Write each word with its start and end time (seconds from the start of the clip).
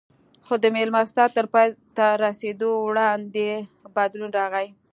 خو 0.45 0.53
د 0.63 0.65
مېلمستیا 0.75 1.25
تر 1.37 1.45
پای 1.53 1.67
ته 1.95 2.05
رسېدو 2.23 2.69
وړاندې 2.87 3.47
بدلون 3.95 4.31
راغی 4.39 4.67